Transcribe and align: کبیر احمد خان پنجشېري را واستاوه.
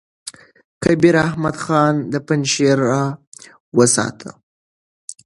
کبیر 0.83 1.15
احمد 1.27 1.55
خان 1.63 1.95
پنجشېري 2.27 2.85
را 2.91 3.03
واستاوه. 3.77 4.31